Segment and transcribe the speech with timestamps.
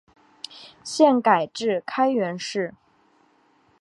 [0.83, 2.73] 现改置开原市。